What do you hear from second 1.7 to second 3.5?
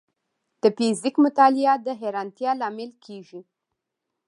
د حیرانتیا لامل کېږي.